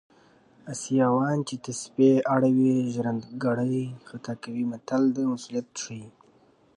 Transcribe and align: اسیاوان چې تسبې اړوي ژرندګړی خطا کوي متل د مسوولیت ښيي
اسیاوان 0.73 1.37
چې 1.47 1.55
تسبې 1.65 2.11
اړوي 2.33 2.71
ژرندګړی 2.93 3.85
خطا 4.07 4.33
کوي 4.43 4.63
متل 4.71 5.03
د 5.15 5.17
مسوولیت 5.31 5.67
ښيي 5.81 6.05